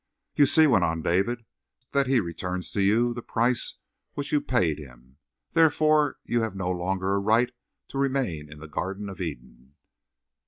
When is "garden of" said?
8.67-9.21